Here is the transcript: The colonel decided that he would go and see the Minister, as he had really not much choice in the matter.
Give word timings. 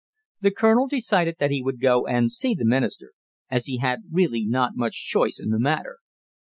The 0.39 0.49
colonel 0.49 0.87
decided 0.87 1.35
that 1.37 1.51
he 1.51 1.61
would 1.61 1.79
go 1.79 2.07
and 2.07 2.31
see 2.31 2.55
the 2.55 2.65
Minister, 2.65 3.11
as 3.51 3.67
he 3.67 3.77
had 3.77 3.99
really 4.11 4.43
not 4.47 4.71
much 4.75 4.95
choice 5.07 5.37
in 5.39 5.51
the 5.51 5.59
matter. 5.59 5.99